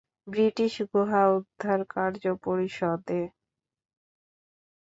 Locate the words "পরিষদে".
2.43-3.21